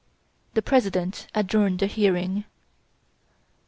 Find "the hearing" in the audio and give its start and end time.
1.77-2.45